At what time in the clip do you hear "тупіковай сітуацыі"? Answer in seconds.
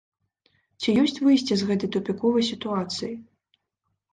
1.97-3.13